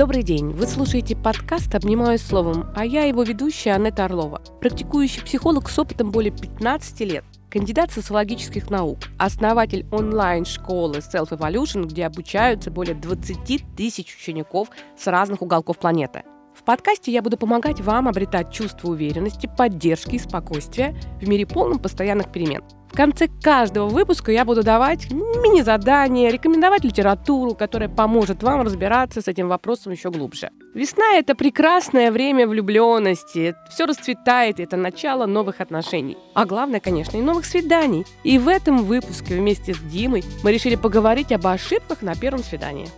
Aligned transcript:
Добрый 0.00 0.22
день! 0.22 0.52
Вы 0.52 0.66
слушаете 0.66 1.14
подкаст 1.14 1.74
«Обнимаюсь 1.74 2.22
словом», 2.22 2.72
а 2.74 2.86
я 2.86 3.04
его 3.04 3.22
ведущая 3.22 3.72
Анетта 3.72 4.06
Орлова, 4.06 4.40
практикующий 4.58 5.22
психолог 5.22 5.68
с 5.68 5.78
опытом 5.78 6.10
более 6.10 6.32
15 6.32 7.00
лет, 7.00 7.22
кандидат 7.50 7.92
социологических 7.92 8.70
наук, 8.70 8.96
основатель 9.18 9.86
онлайн-школы 9.92 11.00
Self 11.00 11.38
Evolution, 11.38 11.84
где 11.84 12.06
обучаются 12.06 12.70
более 12.70 12.94
20 12.94 13.76
тысяч 13.76 14.16
учеников 14.16 14.70
с 14.96 15.06
разных 15.06 15.42
уголков 15.42 15.76
планеты. 15.78 16.22
Подкасте 16.70 17.10
я 17.10 17.20
буду 17.20 17.36
помогать 17.36 17.80
вам 17.80 18.06
обретать 18.06 18.52
чувство 18.52 18.90
уверенности, 18.90 19.50
поддержки 19.58 20.14
и 20.14 20.18
спокойствия 20.20 20.94
в 21.20 21.28
мире 21.28 21.44
полном 21.44 21.80
постоянных 21.80 22.30
перемен– 22.30 22.62
в 22.90 22.96
конце 22.96 23.28
каждого 23.28 23.88
выпуска 23.88 24.32
я 24.32 24.44
буду 24.44 24.64
давать 24.64 25.12
мини-задания, 25.12 26.30
рекомендовать 26.30 26.82
литературу, 26.82 27.54
которая 27.54 27.88
поможет 27.88 28.42
вам 28.42 28.62
разбираться 28.62 29.22
с 29.22 29.28
этим 29.28 29.48
вопросом 29.48 29.92
еще 29.92 30.10
глубже. 30.10 30.50
Весна— 30.74 31.12
это 31.14 31.36
прекрасное 31.36 32.10
время 32.10 32.48
влюбленности. 32.48 33.54
Все 33.70 33.86
расцветает, 33.86 34.58
это 34.58 34.76
начало 34.76 35.26
новых 35.26 35.60
отношений. 35.60 36.18
А 36.34 36.44
главное, 36.44 36.80
конечно, 36.80 37.16
и 37.16 37.22
новых 37.22 37.46
свиданий. 37.46 38.04
И 38.24 38.38
в 38.38 38.48
этом 38.48 38.78
выпуске 38.78 39.36
вместе 39.36 39.72
с 39.72 39.78
Димой 39.78 40.24
мы 40.42 40.50
решили 40.50 40.74
поговорить 40.74 41.30
об 41.30 41.46
ошибках 41.46 42.02
на 42.02 42.16
первом 42.16 42.42
свидании. 42.42 42.88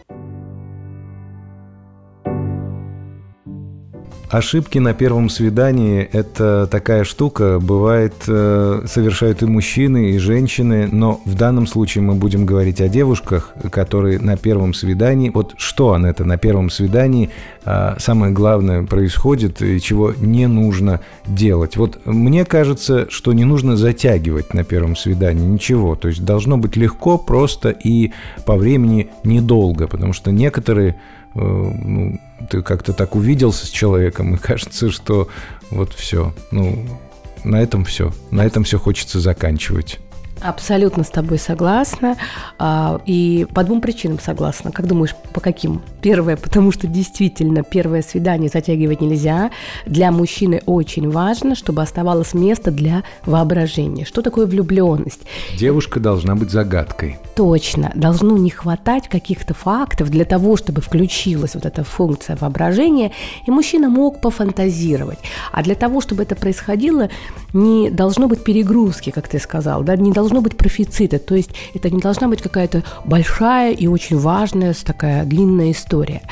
Ошибки 4.32 4.78
на 4.78 4.94
первом 4.94 5.28
свидании– 5.28 6.08
это 6.12 6.66
такая 6.66 7.04
штука, 7.04 7.58
бывает, 7.60 8.14
э, 8.26 8.82
совершают 8.86 9.42
и 9.42 9.44
мужчины, 9.44 10.12
и 10.12 10.18
женщины, 10.18 10.88
но 10.90 11.20
в 11.26 11.34
данном 11.34 11.66
случае 11.66 12.00
мы 12.00 12.14
будем 12.14 12.46
говорить 12.46 12.80
о 12.80 12.88
девушках, 12.88 13.52
которые 13.70 14.18
на 14.18 14.38
первом 14.38 14.72
свидании, 14.72 15.28
вот 15.28 15.52
что, 15.58 15.94
это 15.98 16.24
на 16.24 16.38
первом 16.38 16.70
свидании 16.70 17.28
э, 17.66 17.96
самое 17.98 18.32
главное 18.32 18.84
происходит 18.84 19.60
и 19.60 19.78
чего 19.82 20.14
не 20.18 20.46
нужно 20.46 21.00
делать. 21.26 21.76
Вот 21.76 22.00
мне 22.06 22.46
кажется, 22.46 23.10
что 23.10 23.34
не 23.34 23.44
нужно 23.44 23.76
затягивать 23.76 24.54
на 24.54 24.64
первом 24.64 24.96
свидании 24.96 25.44
ничего, 25.44 25.94
то 25.94 26.08
есть 26.08 26.24
должно 26.24 26.56
быть 26.56 26.74
легко, 26.74 27.18
просто 27.18 27.68
и 27.68 28.12
по 28.46 28.56
времени 28.56 29.10
недолго, 29.24 29.88
потому 29.88 30.14
что 30.14 30.32
некоторые 30.32 30.96
Э, 31.34 31.40
ну, 31.40 32.18
ты 32.50 32.62
как-то 32.62 32.92
так 32.92 33.14
увиделся 33.14 33.66
с 33.66 33.70
человеком, 33.70 34.34
и 34.34 34.38
кажется, 34.42 34.90
что 34.90 35.28
вот 35.70 35.92
все. 35.92 36.34
Ну, 36.50 36.86
на 37.44 37.60
этом 37.60 37.84
все. 37.84 38.12
На 38.30 38.44
этом 38.44 38.64
все 38.64 38.78
хочется 38.78 39.20
заканчивать. 39.20 39.98
Абсолютно 40.42 41.04
с 41.04 41.08
тобой 41.08 41.38
согласна. 41.38 42.16
А, 42.58 43.00
и 43.06 43.46
по 43.54 43.62
двум 43.62 43.80
причинам 43.80 44.18
согласна. 44.18 44.72
Как 44.72 44.86
думаешь, 44.86 45.14
по 45.32 45.40
каким? 45.40 45.82
Первое, 46.00 46.36
потому 46.36 46.72
что 46.72 46.88
действительно 46.88 47.62
первое 47.62 48.02
свидание 48.02 48.50
затягивать 48.52 49.00
нельзя. 49.00 49.50
Для 49.86 50.10
мужчины 50.10 50.60
очень 50.66 51.08
важно, 51.10 51.54
чтобы 51.54 51.82
оставалось 51.82 52.34
место 52.34 52.72
для 52.72 53.04
воображения. 53.24 54.04
Что 54.04 54.20
такое 54.20 54.46
влюбленность? 54.46 55.20
Девушка 55.56 56.00
должна 56.00 56.34
быть 56.34 56.50
загадкой. 56.50 57.18
Точно. 57.34 57.90
Должно 57.94 58.36
не 58.36 58.50
хватать 58.50 59.08
каких-то 59.08 59.54
фактов 59.54 60.10
для 60.10 60.24
того, 60.24 60.56
чтобы 60.56 60.82
включилась 60.82 61.54
вот 61.54 61.64
эта 61.64 61.82
функция 61.82 62.36
воображения, 62.36 63.12
и 63.46 63.50
мужчина 63.50 63.88
мог 63.88 64.20
пофантазировать. 64.20 65.18
А 65.50 65.62
для 65.62 65.74
того, 65.74 66.02
чтобы 66.02 66.24
это 66.24 66.36
происходило, 66.36 67.08
не 67.54 67.90
должно 67.90 68.28
быть 68.28 68.44
перегрузки, 68.44 69.10
как 69.10 69.28
ты 69.28 69.38
сказал, 69.38 69.82
да, 69.82 69.96
не 69.96 70.12
должно 70.12 70.42
быть 70.42 70.56
профицита, 70.56 71.18
то 71.18 71.34
есть 71.34 71.50
это 71.74 71.88
не 71.90 72.00
должна 72.00 72.28
быть 72.28 72.42
какая-то 72.42 72.82
большая 73.04 73.72
и 73.72 73.86
очень 73.86 74.18
важная 74.18 74.74
такая 74.84 75.24
длинная 75.24 75.70
история. 75.70 76.22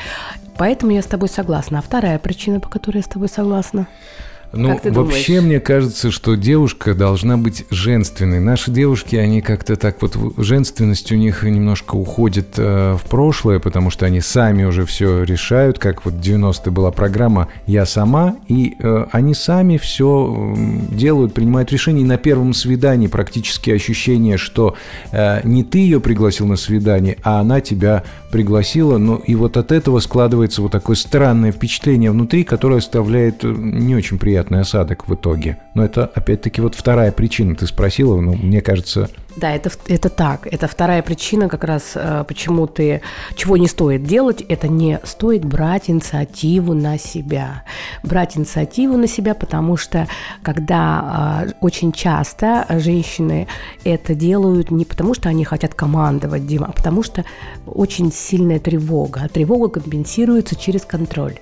Поэтому 0.57 0.91
я 0.91 1.01
с 1.01 1.05
тобой 1.05 1.29
согласна. 1.29 1.79
А 1.79 1.81
вторая 1.81 2.19
причина, 2.19 2.59
по 2.59 2.69
которой 2.69 2.97
я 2.97 3.03
с 3.03 3.07
тобой 3.07 3.29
согласна? 3.29 3.87
Ну, 4.53 4.79
вообще, 4.83 5.39
мне 5.39 5.59
кажется, 5.59 6.11
что 6.11 6.35
девушка 6.35 6.93
должна 6.93 7.37
быть 7.37 7.65
женственной. 7.69 8.39
Наши 8.39 8.69
девушки, 8.69 9.15
они 9.15 9.41
как-то 9.41 9.77
так 9.77 10.01
вот, 10.01 10.17
женственность 10.37 11.11
у 11.11 11.15
них 11.15 11.43
немножко 11.43 11.95
уходит 11.95 12.55
э, 12.57 12.97
в 13.01 13.09
прошлое, 13.09 13.59
потому 13.59 13.91
что 13.91 14.05
они 14.05 14.19
сами 14.19 14.63
уже 14.63 14.85
все 14.85 15.23
решают, 15.23 15.79
как 15.79 16.03
вот 16.03 16.15
в 16.15 16.19
90-е 16.19 16.71
была 16.71 16.91
программа 16.91 17.47
«Я 17.65 17.85
сама», 17.85 18.35
и 18.49 18.75
э, 18.77 19.05
они 19.11 19.33
сами 19.33 19.77
все 19.77 20.53
делают, 20.89 21.33
принимают 21.33 21.71
решения. 21.71 22.01
И 22.01 22.05
на 22.05 22.17
первом 22.17 22.53
свидании 22.53 23.07
практически 23.07 23.69
ощущение, 23.69 24.37
что 24.37 24.75
э, 25.11 25.41
не 25.45 25.63
ты 25.63 25.79
ее 25.79 26.01
пригласил 26.01 26.45
на 26.45 26.57
свидание, 26.57 27.17
а 27.23 27.39
она 27.39 27.61
тебя 27.61 28.03
пригласила. 28.31 28.97
Ну, 28.97 29.15
и 29.15 29.35
вот 29.35 29.55
от 29.55 29.71
этого 29.71 29.99
складывается 29.99 30.61
вот 30.61 30.71
такое 30.73 30.97
странное 30.97 31.53
впечатление 31.53 32.11
внутри, 32.11 32.43
которое 32.43 32.77
оставляет 32.77 33.45
э, 33.45 33.47
не 33.47 33.95
очень 33.95 34.19
приятно 34.19 34.40
неприятный 34.41 34.61
осадок 34.61 35.07
в 35.07 35.13
итоге. 35.13 35.57
Но 35.75 35.85
это, 35.85 36.05
опять-таки, 36.05 36.61
вот 36.61 36.75
вторая 36.75 37.11
причина. 37.11 37.55
Ты 37.55 37.67
спросила, 37.67 38.19
ну, 38.19 38.33
мне 38.33 38.61
кажется, 38.61 39.09
да, 39.35 39.55
это, 39.55 39.71
это 39.87 40.09
так. 40.09 40.47
Это 40.51 40.67
вторая 40.67 41.01
причина 41.01 41.47
как 41.47 41.63
раз, 41.63 41.93
э, 41.95 42.25
почему 42.27 42.67
ты, 42.67 43.01
чего 43.35 43.55
не 43.55 43.67
стоит 43.67 44.03
делать, 44.03 44.41
это 44.41 44.67
не 44.67 44.99
стоит 45.03 45.45
брать 45.45 45.89
инициативу 45.89 46.73
на 46.73 46.97
себя. 46.97 47.63
Брать 48.03 48.37
инициативу 48.37 48.97
на 48.97 49.07
себя, 49.07 49.33
потому 49.33 49.77
что 49.77 50.07
когда 50.43 51.45
э, 51.47 51.51
очень 51.61 51.93
часто 51.93 52.65
женщины 52.69 53.47
это 53.85 54.15
делают 54.15 54.69
не 54.69 54.83
потому, 54.83 55.13
что 55.13 55.29
они 55.29 55.45
хотят 55.45 55.75
командовать, 55.75 56.45
Дима, 56.45 56.67
а 56.67 56.71
потому 56.73 57.01
что 57.01 57.23
очень 57.65 58.11
сильная 58.11 58.59
тревога. 58.59 59.21
А 59.23 59.29
тревога 59.29 59.69
компенсируется 59.69 60.55
через 60.55 60.83
контроль. 60.83 61.39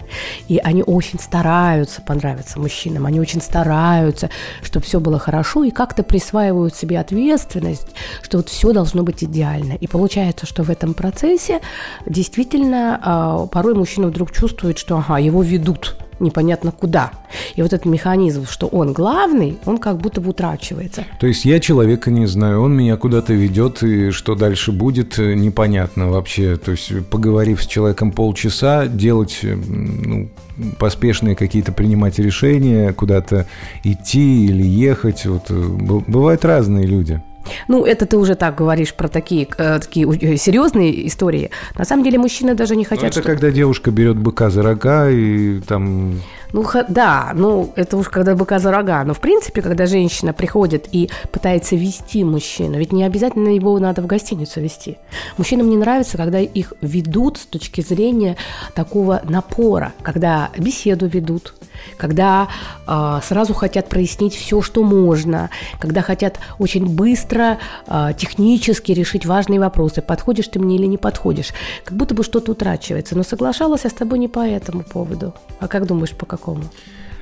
И 0.48 0.60
они 0.60 0.84
очень 0.84 1.20
стараются 1.20 2.02
понравиться 2.02 2.60
мужчинам, 2.60 3.08
они 3.08 3.20
очень 3.20 3.42
стараются, 3.42 4.30
чтобы 4.62 4.86
все 4.86 5.00
было 5.00 5.18
хорошо, 5.18 5.64
и 5.64 5.72
как-то 5.72 6.04
присваивают 6.04 6.76
себе 6.76 7.00
ответственность 7.00 7.79
есть, 7.80 7.96
что 8.22 8.38
вот 8.38 8.50
все 8.50 8.72
должно 8.74 9.04
быть 9.04 9.24
идеально. 9.24 9.74
И 9.74 9.88
получается, 9.88 10.46
что 10.46 10.64
в 10.64 10.70
этом 10.70 10.94
процессе 10.94 11.62
действительно 12.06 13.00
а, 13.02 13.46
порой 13.48 13.74
мужчина 13.74 14.08
вдруг 14.08 14.32
чувствует, 14.32 14.78
что 14.78 14.98
ага, 14.98 15.18
его 15.18 15.42
ведут 15.42 15.98
непонятно 16.20 16.72
куда. 16.72 17.12
И 17.56 17.62
вот 17.62 17.74
этот 17.74 17.86
механизм, 17.86 18.46
что 18.46 18.68
он 18.68 18.94
главный, 18.94 19.58
он 19.66 19.78
как 19.78 19.98
будто 19.98 20.22
бы 20.22 20.30
утрачивается. 20.32 21.06
То 21.20 21.28
есть 21.28 21.46
я 21.46 21.60
человека 21.60 22.12
не 22.12 22.26
знаю, 22.26 22.62
он 22.62 22.76
меня 22.76 22.98
куда-то 22.98 23.34
ведет, 23.34 23.84
и 23.84 24.12
что 24.12 24.36
дальше 24.36 24.72
будет, 24.72 25.18
э, 25.20 25.34
непонятно 25.34 26.10
вообще. 26.10 26.58
То 26.58 26.72
есть 26.72 27.08
поговорив 27.10 27.64
с 27.64 27.68
человеком 27.68 28.12
полчаса, 28.12 28.88
делать 28.88 29.40
э, 29.44 29.56
ну, 29.56 30.30
поспешные 30.78 31.36
какие-то 31.36 31.72
принимать 31.72 32.20
решения, 32.20 32.92
куда-то 32.94 33.48
идти 33.84 34.46
или 34.46 34.64
ехать. 34.64 35.26
Вот, 35.26 35.46
э, 35.50 35.54
бывают 35.54 36.44
разные 36.46 36.86
люди. 36.86 37.22
Ну, 37.68 37.86
это 37.86 38.06
ты 38.06 38.18
уже 38.18 38.36
так 38.36 38.56
говоришь 38.56 38.94
про 38.94 39.08
такие, 39.08 39.48
э, 39.58 39.80
такие 39.80 40.08
э, 40.08 40.38
серьезные 40.38 41.08
истории. 41.08 41.52
На 41.78 41.86
самом 41.86 42.04
деле 42.04 42.18
мужчины 42.18 42.54
даже 42.56 42.76
не 42.76 42.86
хотят... 42.86 43.04
Ну, 43.04 43.10
это 43.10 43.20
что... 43.22 43.30
когда 43.30 43.52
девушка 43.52 43.92
берет 43.92 44.18
быка 44.18 44.50
за 44.50 44.64
рога 44.64 45.10
и 45.10 45.60
там 45.62 46.22
ну, 46.52 46.66
да, 46.88 47.32
ну, 47.36 47.72
это 47.76 47.98
уж 47.98 48.10
когда 48.10 48.36
быка 48.36 48.60
за 48.60 48.72
рога. 48.72 49.04
Но, 49.04 49.14
в 49.14 49.20
принципе, 49.20 49.62
когда 49.62 49.86
женщина 49.86 50.34
приходит 50.34 50.88
и 50.92 51.10
пытается 51.32 51.76
вести 51.76 52.24
мужчину, 52.24 52.78
ведь 52.78 52.92
не 52.92 53.04
обязательно 53.04 53.50
его 53.50 53.78
надо 53.80 54.02
в 54.02 54.08
гостиницу 54.08 54.60
вести. 54.60 54.98
Мужчинам 55.38 55.70
не 55.70 55.78
нравится, 55.78 56.18
когда 56.18 56.40
их 56.40 56.74
ведут 56.82 57.38
с 57.38 57.46
точки 57.46 57.82
зрения 57.82 58.36
такого 58.74 59.22
напора, 59.26 59.94
когда 60.02 60.50
беседу 60.58 61.06
ведут, 61.08 61.54
когда 61.98 62.48
э, 62.88 63.20
сразу 63.24 63.54
хотят 63.54 63.88
прояснить 63.88 64.36
все, 64.36 64.62
что 64.62 64.84
можно, 64.84 65.50
когда 65.80 66.02
хотят 66.02 66.40
очень 66.58 66.88
быстро, 66.88 67.60
э, 67.88 68.10
технически 68.18 68.92
решить 68.92 69.26
важные 69.26 69.60
вопросы, 69.60 70.02
подходишь 70.02 70.48
ты 70.48 70.60
мне 70.60 70.78
или 70.78 70.88
не 70.88 70.98
подходишь, 70.98 71.54
как 71.86 71.96
будто 71.96 72.16
бы 72.16 72.24
что-то 72.24 72.54
утрачивается. 72.54 73.16
Но 73.16 73.24
соглашалась 73.24 73.84
я 73.84 73.90
с 73.92 73.94
тобой 73.94 74.18
не 74.18 74.28
по 74.28 74.40
этому 74.40 74.84
поводу. 74.84 75.34
А 75.60 75.68
как 75.68 75.86
думаешь, 75.86 76.12
по 76.12 76.26
какому? 76.26 76.39
Какому? 76.40 76.64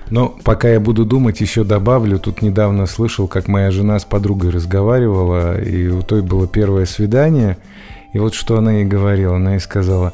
Но 0.09 0.29
пока 0.43 0.69
я 0.69 0.79
буду 0.79 1.05
думать, 1.05 1.41
еще 1.41 1.63
добавлю. 1.63 2.19
Тут 2.19 2.41
недавно 2.41 2.85
слышал, 2.85 3.27
как 3.27 3.47
моя 3.47 3.71
жена 3.71 3.99
с 3.99 4.05
подругой 4.05 4.51
разговаривала, 4.51 5.59
и 5.61 5.87
у 5.89 6.01
той 6.01 6.21
было 6.21 6.47
первое 6.47 6.85
свидание. 6.85 7.57
И 8.13 8.19
вот 8.19 8.33
что 8.33 8.57
она 8.57 8.73
ей 8.73 8.85
говорила. 8.85 9.35
Она 9.35 9.53
ей 9.53 9.59
сказала, 9.59 10.13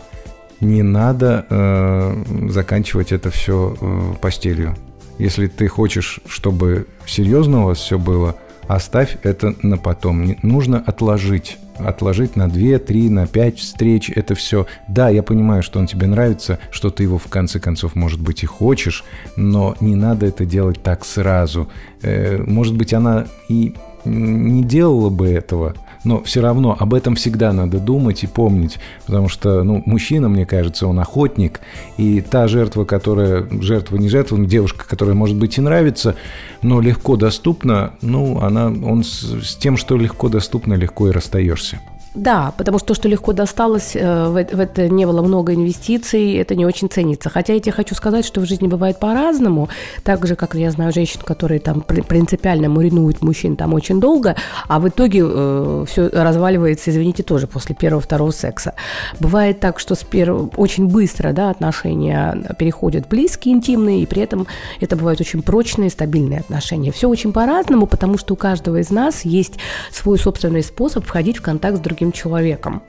не 0.60 0.82
надо 0.82 1.46
э, 1.50 2.50
заканчивать 2.50 3.12
это 3.12 3.30
все 3.30 3.76
э, 3.80 4.14
постелью. 4.20 4.76
Если 5.20 5.48
ты 5.48 5.68
хочешь, 5.68 6.20
чтобы 6.28 6.88
серьезно 7.06 7.64
у 7.64 7.66
вас 7.68 7.78
все 7.78 8.00
было, 8.00 8.36
оставь 8.76 9.18
это 9.24 9.56
на 9.62 9.78
потом. 9.78 10.36
Нужно 10.42 10.84
отложить 10.86 11.58
отложить 11.78 12.36
на 12.36 12.48
2, 12.48 12.78
3, 12.78 13.10
на 13.10 13.26
5 13.26 13.58
встреч, 13.58 14.12
это 14.16 14.36
все. 14.36 14.68
Да, 14.88 15.10
я 15.10 15.24
понимаю, 15.24 15.64
что 15.64 15.80
он 15.80 15.88
тебе 15.88 16.06
нравится, 16.06 16.60
что 16.70 16.92
ты 16.92 17.02
его 17.02 17.18
в 17.18 17.28
конце 17.30 17.60
концов, 17.60 17.96
может 17.96 18.22
быть, 18.22 18.44
и 18.44 18.46
хочешь, 18.46 19.04
но 19.36 19.76
не 19.80 19.96
надо 19.96 20.28
это 20.28 20.46
делать 20.46 20.84
так 20.84 21.04
сразу. 21.04 21.68
Э, 22.04 22.38
может 22.46 22.76
быть, 22.76 22.94
она 22.94 23.26
и 23.50 23.74
не 24.06 24.64
делала 24.64 25.10
бы 25.10 25.28
этого, 25.30 25.76
но 26.04 26.22
все 26.24 26.42
равно 26.42 26.76
об 26.78 26.94
этом 26.94 27.16
всегда 27.16 27.54
надо 27.54 27.80
думать 27.80 28.24
и 28.24 28.28
помнить, 28.28 28.80
потому 29.06 29.30
что, 29.30 29.64
ну, 29.64 29.82
мужчина, 29.86 30.30
мне 30.30 30.46
кажется, 30.46 30.88
он 30.88 31.00
охотник, 31.00 31.62
и 31.98 32.22
та 32.22 32.48
жертва, 32.48 32.86
которая, 32.86 33.48
жертва 33.62 33.98
не 33.98 34.10
жертва, 34.10 34.38
но 34.38 34.46
девушка, 34.46 34.86
которая, 34.88 35.16
может 35.16 35.38
быть, 35.38 35.58
и 35.58 35.62
нравится, 35.62 36.16
но 36.62 36.82
легко 36.82 37.16
доступна, 37.16 37.94
ну, 38.02 38.42
она, 38.42 38.68
он 38.68 39.04
с, 39.04 39.24
с 39.44 39.56
тем, 39.56 39.78
что 39.78 39.98
легко 39.98 40.30
доступно, 40.30 40.74
легко 40.74 41.08
и 41.08 41.12
расстаешься. 41.12 41.80
Да, 42.16 42.54
потому 42.58 42.78
что 42.78 42.90
то, 42.90 42.94
что 42.94 43.10
легко 43.10 43.34
досталось, 43.34 43.96
э, 43.96 44.30
в 44.30 44.60
это 44.60 44.88
не 44.88 45.06
было 45.06 45.22
много 45.24 45.54
инвестиций, 45.54 46.34
это 46.36 46.54
не 46.54 46.66
очень 46.66 46.90
ценится. 46.90 47.30
Хотя 47.30 47.54
я 47.54 47.60
тебе 47.60 47.72
хочу 47.72 47.96
сказать, 47.96 48.24
что 48.24 48.40
в 48.40 48.46
жизни 48.46 48.68
бывает 48.68 49.00
по-разному. 49.00 49.70
Так 50.04 50.28
же, 50.28 50.36
как 50.36 50.54
я 50.54 50.70
знаю 50.70 50.94
женщин, 50.94 51.22
которые 51.24 51.60
там 51.60 51.82
принципиально 51.82 52.70
маринуют 52.70 53.24
мужчин 53.24 53.56
там 53.56 53.74
очень 53.74 54.00
долго, 54.00 54.36
а 54.68 54.80
в 54.80 54.88
итоге 54.88 55.24
э, 55.24 55.86
все 55.88 56.10
разваливается, 56.10 56.92
извините, 56.92 57.24
тоже 57.24 57.48
после 57.48 57.76
первого-второго 57.76 58.32
секса. 58.32 58.76
Бывает 59.20 59.60
так, 59.60 59.80
что 59.80 59.96
с 59.96 60.04
перв... 60.04 60.52
очень 60.56 60.88
быстро 60.88 61.34
да, 61.34 61.50
отношения 61.50 62.56
переходят 62.60 63.08
близкие, 63.08 63.56
интимные, 63.56 64.04
и 64.04 64.06
при 64.06 64.22
этом 64.22 64.46
это 64.80 64.96
бывают 64.96 65.20
очень 65.20 65.42
прочные, 65.42 65.90
стабильные 65.90 66.42
отношения. 66.42 66.92
Все 66.92 67.10
очень 67.10 67.34
по-разному, 67.34 67.88
потому 67.88 68.20
что 68.20 68.36
у 68.36 68.38
каждого 68.38 68.78
из 68.78 68.92
нас 68.92 69.26
есть 69.26 69.54
свой 69.92 70.20
собственный 70.20 70.62
способ 70.62 71.06
входить 71.06 71.38
в 71.38 71.42
контакт 71.42 71.78
с 71.78 71.80
другим 71.80 72.03
другим 72.04 72.12
человеком. 72.12 72.82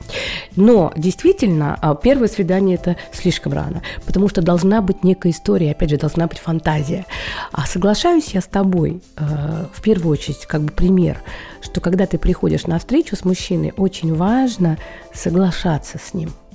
Но 0.55 0.91
действительно, 0.95 1.77
а, 1.81 1.95
первое 1.95 2.27
свидание 2.27 2.75
это 2.75 2.95
слишком 3.11 3.53
рано, 3.53 3.81
потому 4.05 4.29
что 4.29 4.41
должна 4.41 4.81
быть 4.81 5.03
некая 5.03 5.31
история, 5.31 5.71
опять 5.71 5.89
же, 5.89 5.97
должна 5.97 6.27
быть 6.27 6.39
фантазия. 6.39 7.05
А 7.51 7.65
соглашаюсь 7.65 8.33
я 8.33 8.41
с 8.41 8.45
тобой, 8.45 9.01
э, 9.17 9.65
в 9.73 9.81
первую 9.81 10.13
очередь, 10.13 10.45
как 10.45 10.61
бы 10.61 10.71
пример, 10.71 11.17
что 11.61 11.81
когда 11.81 12.05
ты 12.05 12.17
приходишь 12.17 12.67
на 12.67 12.77
встречу 12.77 13.15
с 13.15 13.25
мужчиной, 13.25 13.73
очень 13.77 14.13
важно 14.13 14.77
соглашаться 15.13 15.97
с 15.97 16.13
ним– 16.13 16.31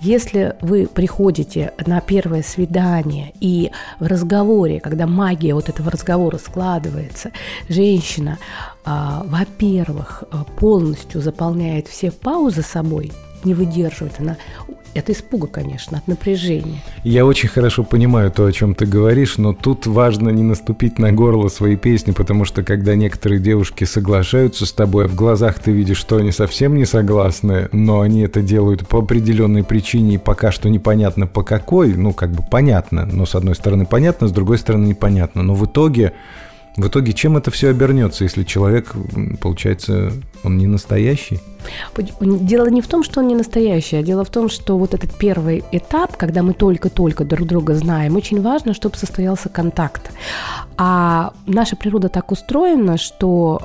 если 0.00 0.56
вы 0.60 0.86
приходите 0.86 1.72
на 1.86 2.00
первое 2.00 2.42
свидание 2.42 3.32
и 3.40 3.70
в 3.98 4.06
разговоре, 4.06 4.80
когда 4.80 5.06
магия 5.06 5.54
вот 5.54 5.68
этого 5.68 5.90
разговора 5.90 6.38
складывается, 6.38 7.32
женщина, 7.68 8.38
а, 8.77 8.77
во-первых, 9.26 10.24
полностью 10.58 11.20
заполняет 11.20 11.88
все 11.88 12.10
паузы 12.10 12.62
собой, 12.62 13.12
не 13.44 13.54
выдерживает, 13.54 14.14
она 14.18 14.36
от 14.94 15.10
испуга, 15.10 15.46
конечно, 15.46 15.98
от 15.98 16.08
напряжения. 16.08 16.82
Я 17.04 17.24
очень 17.24 17.48
хорошо 17.48 17.84
понимаю 17.84 18.30
то, 18.30 18.46
о 18.46 18.52
чем 18.52 18.74
ты 18.74 18.86
говоришь, 18.86 19.38
но 19.38 19.52
тут 19.52 19.86
важно 19.86 20.30
не 20.30 20.42
наступить 20.42 20.98
на 20.98 21.12
горло 21.12 21.48
своей 21.48 21.76
песни, 21.76 22.12
потому 22.12 22.44
что 22.44 22.62
когда 22.62 22.94
некоторые 22.94 23.40
девушки 23.40 23.84
соглашаются 23.84 24.66
с 24.66 24.72
тобой, 24.72 25.04
а 25.04 25.08
в 25.08 25.14
глазах 25.14 25.60
ты 25.60 25.70
видишь, 25.70 25.98
что 25.98 26.16
они 26.16 26.32
совсем 26.32 26.74
не 26.74 26.84
согласны, 26.84 27.68
но 27.72 28.00
они 28.00 28.22
это 28.22 28.42
делают 28.42 28.88
по 28.88 28.98
определенной 28.98 29.62
причине, 29.62 30.14
и 30.14 30.18
пока 30.18 30.50
что 30.50 30.68
непонятно 30.68 31.26
по 31.26 31.42
какой, 31.42 31.94
ну, 31.94 32.12
как 32.12 32.30
бы 32.30 32.42
понятно, 32.50 33.06
но 33.06 33.26
с 33.26 33.34
одной 33.34 33.54
стороны 33.54 33.86
понятно, 33.86 34.26
с 34.26 34.32
другой 34.32 34.58
стороны 34.58 34.86
непонятно, 34.86 35.42
но 35.42 35.54
в 35.54 35.64
итоге 35.66 36.14
в 36.78 36.86
итоге 36.86 37.12
чем 37.12 37.36
это 37.36 37.50
все 37.50 37.70
обернется, 37.70 38.24
если 38.24 38.44
человек, 38.44 38.94
получается, 39.40 40.12
он 40.44 40.56
не 40.58 40.66
настоящий? 40.66 41.40
Дело 42.20 42.70
не 42.70 42.80
в 42.80 42.86
том, 42.86 43.02
что 43.02 43.20
он 43.20 43.26
не 43.26 43.34
настоящий, 43.34 43.96
а 43.96 44.02
дело 44.02 44.24
в 44.24 44.30
том, 44.30 44.48
что 44.48 44.78
вот 44.78 44.94
этот 44.94 45.12
первый 45.18 45.64
этап, 45.72 46.16
когда 46.16 46.42
мы 46.42 46.54
только-только 46.54 47.24
друг 47.24 47.48
друга 47.48 47.74
знаем, 47.74 48.16
очень 48.16 48.40
важно, 48.40 48.74
чтобы 48.74 48.96
состоялся 48.96 49.48
контакт. 49.48 50.12
А 50.76 51.32
наша 51.46 51.74
природа 51.74 52.08
так 52.08 52.30
устроена, 52.30 52.96
что 52.96 53.60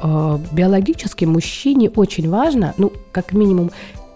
э, 0.52 0.56
биологически 0.56 1.26
мужчине 1.26 1.92
очень 1.96 2.28
важно, 2.30 2.74
ну, 2.78 2.92
как 3.12 3.34
минимум, 3.34 3.70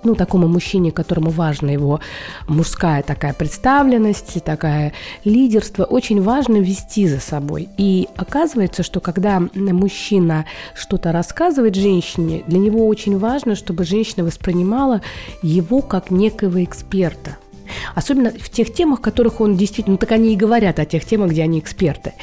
ну, 0.04 0.16
такому 0.16 0.48
мужчине, 0.48 0.92
которому 0.92 1.30
важна 1.30 1.72
его 1.72 2.00
мужская 2.48 3.04
такая 3.04 3.34
представленность, 3.34 4.44
такая 4.44 4.94
лидерство, 5.24 5.84
очень 5.84 6.22
важно 6.22 6.58
вести 6.58 7.08
за 7.08 7.20
собой. 7.20 7.70
И 7.78 8.08
оказывается, 8.16 8.84
что 8.84 9.00
когда 9.00 9.42
мужчина 9.54 10.46
что-то 10.76 11.12
рассказывает 11.12 11.76
женщине, 11.76 12.44
для 12.48 12.60
него 12.60 12.88
очень 12.88 13.18
важно, 13.18 13.56
чтобы 13.56 13.84
женщина 13.84 14.24
воспринимала 14.24 15.02
его 15.42 15.82
как 15.82 16.12
некого 16.12 16.64
эксперта– 16.64 17.38
Особенно 17.96 18.32
в 18.32 18.50
тех 18.50 18.74
темах, 18.74 19.02
которых 19.02 19.42
он 19.42 19.58
действительно, 19.58 19.94
ну 19.94 19.98
так 19.98 20.12
они 20.12 20.34
и 20.34 20.38
говорят 20.38 20.80
о 20.80 20.86
тех 20.86 21.06
темах, 21.06 21.32
где 21.32 21.44
они 21.44 21.60
эксперты. 21.60 22.14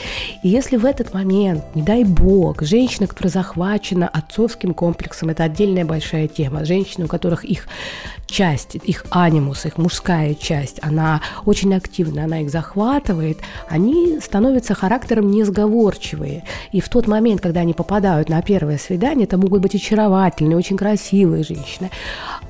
И 0.43 0.49
если 0.49 0.77
в 0.77 0.85
этот 0.85 1.15
момент, 1.15 1.65
не 1.75 1.83
дай 1.83 2.05
бог, 2.05 2.63
женщина, 2.63 3.07
которая 3.07 3.33
захвачена 3.33 4.09
отцовским 4.09 4.75
комплексом, 4.75 5.31
это 5.31 5.45
отдельная 5.45 5.85
большая 5.85 6.29
тема, 6.29 6.65
женщины, 6.65 7.07
у 7.07 7.09
которых 7.09 7.45
их 7.45 7.67
часть, 8.27 8.75
их 8.75 9.05
анимус, 9.11 9.67
их 9.67 9.79
мужская 9.79 10.35
часть, 10.35 10.79
она 10.83 11.21
очень 11.45 11.75
активна, 11.75 12.25
она 12.25 12.41
их 12.41 12.51
захватывает, 12.51 13.39
они 13.69 14.19
становятся 14.21 14.75
характером 14.75 15.31
несговорчивые. 15.31 16.45
И 16.73 16.81
в 16.81 16.89
тот 16.89 17.07
момент, 17.07 17.41
когда 17.41 17.61
они 17.61 17.75
попадают 17.75 18.29
на 18.29 18.43
первое 18.43 18.79
свидание, 18.79 19.25
это 19.25 19.39
могут 19.39 19.61
быть 19.61 19.75
очаровательные, 19.75 20.57
очень 20.57 20.77
красивые 20.77 21.45
женщины, 21.45 21.91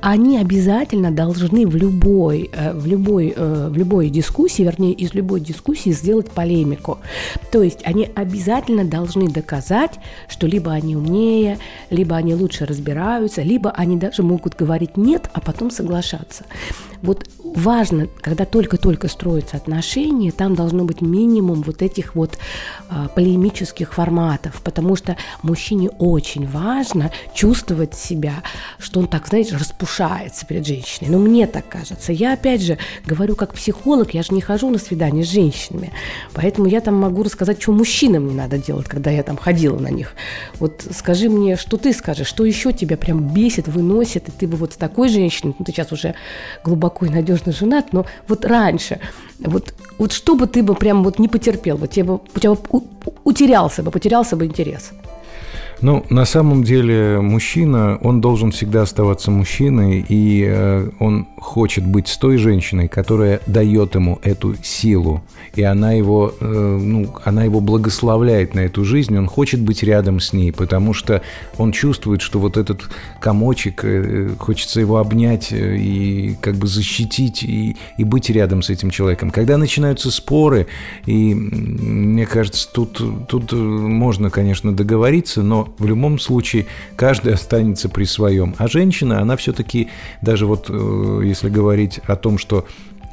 они 0.00 0.38
обязательно 0.38 1.10
должны 1.10 1.66
в 1.66 1.76
любой, 1.76 2.50
э, 2.52 2.72
в 2.74 2.86
любой, 2.86 3.32
э, 3.34 3.68
в 3.70 3.76
любой 3.76 4.10
дискуссии, 4.10 4.62
вернее, 4.62 4.92
из 4.92 5.14
любой 5.14 5.40
дискуссии 5.40 5.90
сделать 5.90 6.30
полемику. 6.30 6.98
То 7.50 7.62
есть 7.62 7.80
они 7.84 8.10
обязательно 8.14 8.84
должны 8.84 9.28
доказать, 9.28 9.92
что 10.28 10.46
либо 10.46 10.72
они 10.72 10.96
умнее, 10.96 11.58
либо 11.90 12.16
они 12.16 12.34
лучше 12.34 12.66
разбираются, 12.66 13.42
либо 13.42 13.70
они 13.70 13.96
даже 13.96 14.22
могут 14.22 14.56
говорить 14.56 14.96
«нет», 14.96 15.30
а 15.32 15.40
потом 15.40 15.63
соглашаться. 15.70 16.44
Вот 17.04 17.26
важно, 17.54 18.08
когда 18.22 18.46
только-только 18.46 19.08
строятся 19.08 19.58
отношения, 19.58 20.32
там 20.32 20.54
должно 20.54 20.84
быть 20.84 21.02
минимум 21.02 21.60
вот 21.60 21.82
этих 21.82 22.14
вот 22.14 22.38
а, 22.88 23.08
полемических 23.08 23.92
форматов, 23.92 24.62
потому 24.62 24.96
что 24.96 25.16
мужчине 25.42 25.90
очень 25.98 26.48
важно 26.48 27.12
чувствовать 27.34 27.94
себя, 27.94 28.42
что 28.78 29.00
он 29.00 29.06
так, 29.06 29.28
знаете, 29.28 29.54
распушается 29.56 30.46
перед 30.46 30.66
женщиной. 30.66 31.10
Но 31.10 31.18
мне 31.18 31.46
так 31.46 31.68
кажется. 31.68 32.10
Я, 32.10 32.32
опять 32.32 32.62
же, 32.62 32.78
говорю 33.04 33.36
как 33.36 33.52
психолог, 33.52 34.14
я 34.14 34.22
же 34.22 34.32
не 34.32 34.40
хожу 34.40 34.70
на 34.70 34.78
свидание 34.78 35.24
с 35.24 35.28
женщинами, 35.28 35.92
поэтому 36.32 36.66
я 36.68 36.80
там 36.80 36.94
могу 36.94 37.22
рассказать, 37.22 37.60
что 37.60 37.72
мужчинам 37.72 38.28
не 38.28 38.34
надо 38.34 38.56
делать, 38.56 38.86
когда 38.86 39.10
я 39.10 39.22
там 39.22 39.36
ходила 39.36 39.78
на 39.78 39.88
них. 39.88 40.14
Вот 40.58 40.86
скажи 40.90 41.28
мне, 41.28 41.56
что 41.56 41.76
ты 41.76 41.92
скажешь, 41.92 42.28
что 42.28 42.46
еще 42.46 42.72
тебя 42.72 42.96
прям 42.96 43.28
бесит, 43.34 43.68
выносит, 43.68 44.28
и 44.28 44.32
ты 44.32 44.46
бы 44.46 44.56
вот 44.56 44.72
с 44.72 44.76
такой 44.76 45.10
женщиной, 45.10 45.54
ну 45.58 45.66
ты 45.66 45.72
сейчас 45.72 45.92
уже 45.92 46.14
глубоко 46.64 46.93
и 47.02 47.10
надежно 47.10 47.52
женат, 47.52 47.92
но 47.92 48.06
вот 48.28 48.44
раньше, 48.44 49.00
вот, 49.38 49.74
вот 49.98 50.12
что 50.12 50.34
бы 50.34 50.46
ты 50.46 50.62
бы 50.62 50.74
прям 50.74 51.02
вот 51.02 51.18
не 51.18 51.28
потерпел, 51.28 51.76
вот 51.76 51.90
тебе 51.90 52.04
бы, 52.04 52.14
у 52.34 52.38
тебя 52.38 52.54
бы 52.54 52.60
утерялся 53.24 53.82
бы, 53.82 53.90
потерялся 53.90 54.36
бы 54.36 54.46
интерес. 54.46 54.92
Ну, 55.84 56.02
на 56.08 56.24
самом 56.24 56.64
деле, 56.64 57.20
мужчина, 57.20 57.98
он 58.00 58.22
должен 58.22 58.52
всегда 58.52 58.80
оставаться 58.80 59.30
мужчиной, 59.30 60.02
и 60.08 60.42
э, 60.48 60.88
он 60.98 61.26
хочет 61.36 61.86
быть 61.86 62.08
с 62.08 62.16
той 62.16 62.38
женщиной, 62.38 62.88
которая 62.88 63.40
дает 63.46 63.94
ему 63.94 64.18
эту 64.22 64.54
силу, 64.62 65.22
и 65.54 65.62
она 65.62 65.92
его, 65.92 66.32
э, 66.40 66.78
ну, 66.80 67.14
она 67.22 67.44
его 67.44 67.60
благословляет 67.60 68.54
на 68.54 68.60
эту 68.60 68.82
жизнь, 68.82 69.14
он 69.14 69.26
хочет 69.26 69.60
быть 69.60 69.82
рядом 69.82 70.20
с 70.20 70.32
ней, 70.32 70.52
потому 70.52 70.94
что 70.94 71.20
он 71.58 71.70
чувствует, 71.72 72.22
что 72.22 72.38
вот 72.38 72.56
этот 72.56 72.88
комочек, 73.20 73.84
э, 73.84 74.30
хочется 74.38 74.80
его 74.80 74.96
обнять 74.96 75.52
и 75.52 76.34
как 76.40 76.54
бы 76.54 76.66
защитить, 76.66 77.42
и, 77.42 77.76
и 77.98 78.04
быть 78.04 78.30
рядом 78.30 78.62
с 78.62 78.70
этим 78.70 78.88
человеком. 78.88 79.30
Когда 79.30 79.58
начинаются 79.58 80.10
споры, 80.10 80.66
и 81.04 81.34
мне 81.34 82.24
кажется, 82.24 82.70
тут, 82.72 83.02
тут 83.28 83.52
можно, 83.52 84.30
конечно, 84.30 84.74
договориться, 84.74 85.42
но 85.42 85.73
в 85.78 85.86
любом 85.86 86.18
случае 86.18 86.66
каждый 86.96 87.34
останется 87.34 87.88
при 87.88 88.04
своем. 88.04 88.54
А 88.58 88.68
женщина, 88.68 89.20
она 89.20 89.36
все-таки, 89.36 89.88
даже 90.22 90.46
вот 90.46 90.68
если 90.70 91.48
говорить 91.48 92.00
о 92.06 92.16
том, 92.16 92.38
что 92.38 92.66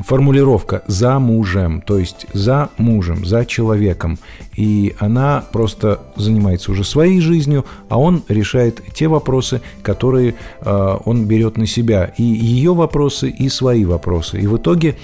формулировка 0.04 0.84
«за 0.88 1.20
мужем», 1.20 1.82
то 1.82 1.98
есть 1.98 2.26
«за 2.34 2.70
мужем», 2.78 3.26
«за 3.26 3.46
человеком». 3.46 4.18
И 4.56 4.96
она 5.00 5.44
просто 5.52 6.02
занимается 6.16 6.72
уже 6.72 6.84
своей 6.84 7.20
жизнью, 7.22 7.66
а 7.90 8.00
он 8.00 8.24
решает 8.28 8.82
те 8.94 9.08
вопросы, 9.08 9.62
которые 9.82 10.36
э, 10.62 10.98
он 11.06 11.26
берет 11.26 11.58
на 11.58 11.68
себя. 11.68 12.14
И 12.18 12.24
ее 12.24 12.74
вопросы, 12.74 13.30
и 13.30 13.50
свои 13.50 13.86
вопросы. 13.86 14.40
И 14.40 14.48
в 14.48 14.58
итоге 14.58 14.98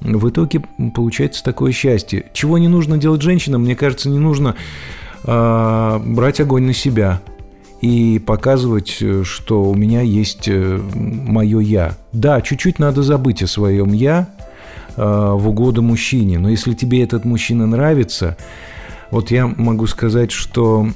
в 0.00 0.30
итоге 0.30 0.62
получается 0.94 1.44
такое 1.44 1.72
счастье. 1.72 2.24
Чего 2.32 2.56
не 2.56 2.68
нужно 2.68 2.96
делать 2.96 3.20
женщинам, 3.20 3.62
мне 3.62 3.76
кажется, 3.76 4.08
не 4.08 4.18
нужно 4.18 4.54
э, 4.56 5.09
брать 5.24 6.40
огонь 6.40 6.64
на 6.64 6.72
себя 6.72 7.20
и 7.80 8.18
показывать, 8.18 8.98
э, 9.00 9.22
что 9.24 9.64
у 9.64 9.74
меня 9.74 10.02
есть 10.02 10.48
э, 10.48 10.80
мое 10.94 11.60
«я». 11.60 11.96
Да, 12.12 12.40
чуть-чуть 12.40 12.78
надо 12.78 13.02
забыть 13.02 13.42
о 13.42 13.46
своем 13.46 13.92
«я» 13.92 14.28
э, 14.96 15.02
в 15.02 15.48
угоду 15.48 15.82
мужчине, 15.82 16.38
но 16.38 16.50
если 16.50 16.74
тебе 16.74 17.02
этот 17.02 17.24
мужчина 17.24 17.66
нравится, 17.66 18.36
вот 19.10 19.30
я 19.30 19.46
могу 19.46 19.86
сказать, 19.86 20.30
что 20.30 20.88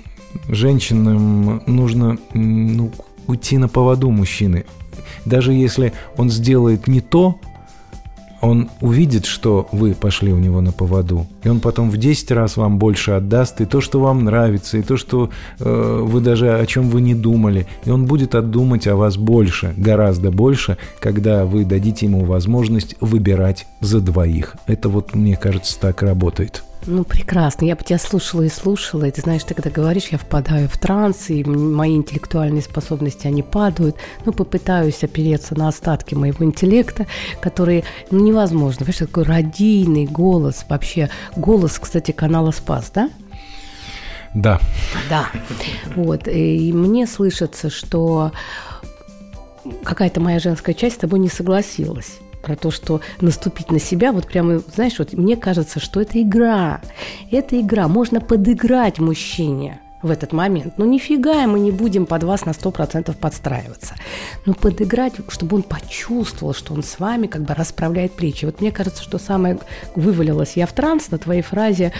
женщинам 0.49 1.63
нужно 1.67 2.19
ну, 2.35 2.91
уйти 3.27 3.57
на 3.57 3.69
поводу 3.69 4.11
мужчины. 4.11 4.65
Даже 5.25 5.53
если 5.53 5.93
он 6.17 6.29
сделает 6.31 6.87
не 6.87 7.01
то, 7.01 7.41
он 8.45 8.71
увидит, 8.81 9.27
что 9.27 9.69
вы 9.73 9.95
пошли 9.95 10.33
у 10.33 10.39
него 10.39 10.61
на 10.61 10.73
поводу, 10.73 11.27
и 11.43 11.49
он 11.49 11.61
потом 11.61 11.91
в 11.91 11.97
10 11.97 12.31
раз 12.33 12.57
вам 12.57 12.79
больше 12.79 13.13
отдаст, 13.13 13.61
и 13.61 13.67
то, 13.67 13.81
что 13.81 14.01
вам 14.01 14.25
нравится, 14.25 14.79
и 14.79 14.83
то, 14.83 14.97
что 14.97 15.31
э, 15.59 16.01
вы 16.03 16.21
даже 16.21 16.55
о 16.55 16.67
чем 16.67 16.91
вы 16.91 17.01
не 17.01 17.15
думали, 17.15 17.67
и 17.85 17.91
он 17.91 18.07
будет 18.07 18.35
отдумать 18.35 18.87
о 18.87 18.97
вас 18.97 19.17
больше, 19.17 19.75
гораздо 19.77 20.31
больше, 20.31 20.77
когда 21.01 21.45
вы 21.45 21.65
дадите 21.65 22.07
ему 22.07 22.25
возможность 22.25 22.97
выбирать 23.01 23.67
за 23.81 24.01
двоих. 24.01 24.57
Это 24.67 24.89
вот, 24.89 25.15
мне 25.15 25.37
кажется, 25.37 25.79
так 25.81 26.03
работает. 26.03 26.63
Ну, 26.87 27.05
прекрасно. 27.05 27.65
Я 27.65 27.77
бы 27.77 27.83
тебя 27.83 27.99
слушала 27.99 28.43
и 28.43 28.49
слушала. 28.49 29.05
И 29.05 29.11
ты 29.11 29.23
знаешь, 29.23 29.45
ты 29.45 29.55
когда 29.55 29.71
говоришь, 29.71 30.09
я 30.09 30.19
впадаю 30.19 30.69
в 30.69 30.77
транс, 30.77 31.31
и 31.31 31.43
мои 31.45 31.97
интеллектуальные 31.97 32.63
способности, 32.63 33.27
они 33.27 33.43
падают. 33.43 33.97
Ну, 34.25 34.33
попытаюсь 34.33 35.03
опереться 35.03 35.57
на 35.57 35.69
остатки 35.69 36.15
моего 36.15 36.45
интеллекта, 36.45 37.07
которые, 37.41 37.85
ну, 38.11 38.21
невозможно. 38.21 38.81
Понимаешь, 38.81 38.99
такой 38.99 39.25
радийный 39.25 40.05
голос, 40.05 40.67
вообще 40.69 41.09
голос, 41.37 41.79
кстати, 41.79 42.13
канала 42.13 42.51
«Спас», 42.51 42.91
да? 42.95 43.11
Да. 44.35 44.61
Да. 45.09 45.29
Вот. 45.95 46.29
И 46.29 46.73
мне 46.73 47.07
слышится, 47.07 47.71
что 47.71 48.33
какая-то 49.85 50.21
моя 50.21 50.39
женская 50.39 50.75
часть 50.75 50.97
с 50.97 50.99
тобой 50.99 51.21
не 51.21 51.29
согласилась 51.29 52.19
про 52.45 52.57
то, 52.57 52.71
что 52.71 53.01
наступить 53.21 53.71
на 53.71 53.81
себя, 53.81 54.13
вот 54.13 54.27
прямо, 54.27 54.61
знаешь, 54.75 54.99
вот 54.99 55.13
мне 55.13 55.37
кажется, 55.37 55.81
что 55.81 56.01
это 56.01 56.21
игра. 56.21 56.81
Это 57.31 57.61
игра. 57.61 57.89
Можно 57.89 58.21
подыграть 58.21 58.99
мужчине 58.99 59.81
в 60.05 60.11
этот 60.11 60.33
момент. 60.33 60.75
Ну, 60.77 60.85
нифига 60.85 61.47
мы 61.47 61.59
не 61.59 61.71
будем 61.71 62.05
под 62.05 62.25
вас 62.25 62.45
на 62.45 62.51
100% 62.51 63.17
подстраиваться. 63.17 63.95
Но 64.45 64.53
подыграть, 64.53 65.15
чтобы 65.29 65.57
он 65.57 65.63
почувствовал, 65.63 66.53
что 66.53 66.75
он 66.75 66.83
с 66.83 66.99
вами 66.99 67.27
как 67.27 67.43
бы 67.43 67.55
расправляет 67.55 68.13
плечи. 68.13 68.45
Вот 68.45 68.61
мне 68.61 68.71
кажется, 68.71 69.03
что 69.03 69.19
самое 69.19 69.59
вывалилось 69.97 70.57
я 70.57 70.67
в 70.67 70.73
транс 70.75 71.11
на 71.11 71.17
твоей 71.17 71.41
фразе 71.41 71.93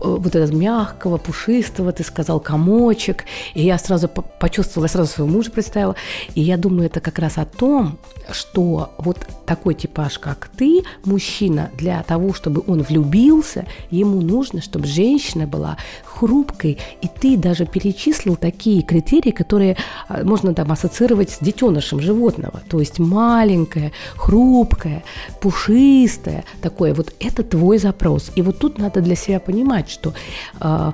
вот 0.00 0.34
этого 0.34 0.54
мягкого, 0.56 1.16
пушистого, 1.16 1.92
ты 1.92 2.02
сказал 2.04 2.40
комочек, 2.40 3.24
и 3.54 3.62
я 3.62 3.78
сразу 3.78 4.08
почувствовала, 4.08 4.86
я 4.86 4.88
сразу 4.88 5.10
своего 5.12 5.32
мужа 5.32 5.50
представила, 5.50 5.96
и 6.34 6.40
я 6.40 6.56
думаю, 6.56 6.86
это 6.86 7.00
как 7.00 7.18
раз 7.18 7.38
о 7.38 7.44
том, 7.44 7.98
что 8.30 8.90
вот 8.98 9.18
такой 9.46 9.74
типаж, 9.74 10.18
как 10.18 10.48
ты, 10.56 10.82
мужчина, 11.04 11.70
для 11.76 12.02
того, 12.02 12.32
чтобы 12.32 12.62
он 12.66 12.82
влюбился, 12.82 13.66
ему 13.90 14.20
нужно, 14.20 14.62
чтобы 14.62 14.86
женщина 14.86 15.46
была 15.46 15.76
хрупкой, 16.04 16.78
и 17.02 17.08
ты 17.08 17.36
даже 17.36 17.66
перечислил 17.66 18.36
такие 18.36 18.82
критерии, 18.82 19.30
которые 19.30 19.76
а, 20.08 20.22
можно 20.24 20.54
там 20.54 20.70
ассоциировать 20.70 21.30
с 21.30 21.38
детенышем 21.40 22.00
животного, 22.00 22.60
то 22.68 22.80
есть 22.80 22.98
маленькая, 22.98 23.92
хрупкая, 24.16 25.02
пушистая, 25.40 26.44
такое, 26.60 26.94
вот. 26.94 27.14
Это 27.20 27.42
твой 27.42 27.78
запрос. 27.78 28.30
И 28.34 28.42
вот 28.42 28.58
тут 28.58 28.78
надо 28.78 29.00
для 29.00 29.14
себя 29.14 29.40
понимать, 29.40 29.89
что 29.90 30.14
э, 30.60 30.92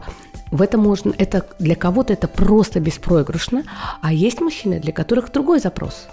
в 0.51 0.63
этом 0.63 0.81
можно, 0.81 1.13
это 1.19 1.47
для 1.59 1.75
кого-то 1.75 2.13
это 2.13 2.29
просто 2.29 2.81
беспроигрышно, 2.81 3.65
а 4.01 4.13
есть 4.13 4.41
мужчины, 4.41 4.81
для 4.81 4.93
которых 4.93 5.33
другой 5.33 5.61
запрос. 5.61 6.07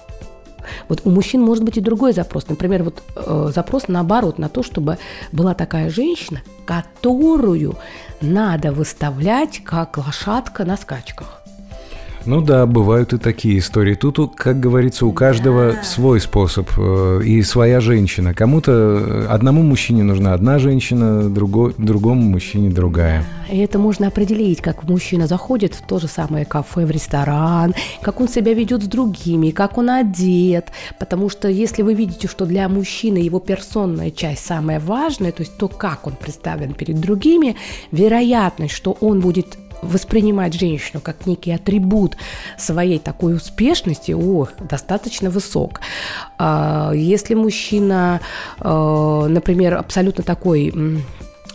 Вот 0.88 1.02
у 1.04 1.10
мужчин 1.10 1.42
может 1.42 1.63
быть 1.63 1.78
и 1.78 1.82
другой 1.82 2.13
запрос. 2.13 2.48
Например, 2.48 2.84
вот 2.84 3.04
э, 3.16 3.52
запрос 3.54 3.88
наоборот 3.88 4.40
на 4.40 4.50
то, 4.50 4.63
чтобы 4.63 4.98
была 5.32 5.54
такая 5.54 5.90
женщина, 5.90 6.42
которую 6.66 7.75
надо 8.22 8.72
выставлять 8.72 9.63
как 9.63 9.98
лошадка 9.98 10.66
на 10.66 10.78
скачках. 10.78 11.43
Ну 12.25 12.42
да, 12.42 12.65
бывают 12.65 13.12
и 13.13 13.18
такие 13.18 13.60
истории. 13.60 13.96
Тут, 13.96 14.36
как 14.36 14.60
говорится, 14.60 15.06
у 15.06 15.12
каждого 15.12 15.74
да. 15.74 15.84
свой 15.84 16.22
способ 16.22 16.70
э, 16.77 17.22
и 17.25 17.42
своя 17.44 17.82
женщина. 17.82 18.34
Кому-то 18.34 18.72
э, 18.72 19.27
одному 19.30 19.62
мужчине 19.62 20.03
нужна 20.03 20.34
одна 20.34 20.58
женщина, 20.58 21.30
другой, 21.30 21.74
другому 21.77 22.22
мужчине 22.22 22.70
другая. 22.70 23.25
И 23.51 23.58
это 23.58 23.77
можно 23.77 24.08
определить, 24.08 24.62
как 24.62 24.84
мужчина 24.84 25.27
заходит 25.27 25.75
в 25.75 25.86
то 25.86 26.00
же 26.00 26.08
самое 26.08 26.46
кафе, 26.46 26.86
в 26.86 26.92
ресторан, 26.92 27.75
как 28.01 28.22
он 28.22 28.30
себя 28.30 28.53
ведет 28.53 28.84
с 28.84 28.88
другими, 28.88 29.51
как 29.51 29.77
он 29.77 29.89
одет. 29.89 30.72
Потому 31.00 31.30
что 31.30 31.50
если 31.50 31.82
вы 31.82 31.94
видите, 31.94 32.27
что 32.30 32.46
для 32.46 32.70
мужчины 32.70 33.18
его 33.18 33.39
персонная 33.39 34.12
часть 34.12 34.46
самая 34.46 34.80
важная, 34.80 35.34
то 35.34 35.42
есть 35.42 35.58
то, 35.58 35.68
как 35.68 36.08
он 36.08 36.13
представлен 36.13 36.74
перед 36.74 37.00
другими, 37.00 37.58
вероятность, 37.92 38.74
что 38.74 38.98
он 39.01 39.20
будет 39.20 39.58
воспринимать 39.84 40.54
женщину 40.54 41.02
как 41.02 41.25
некий 41.25 41.52
атрибут 41.52 42.18
своей 42.58 43.00
такой 43.00 43.36
успешности, 43.36 44.12
ох, 44.12 44.50
достаточно 44.60 45.30
высок. 45.30 45.82
А, 46.38 46.92
если 46.94 47.34
мужчина, 47.34 48.22
а, 48.60 49.28
например, 49.28 49.75
абсолютно 49.75 50.24
такой 50.24 50.74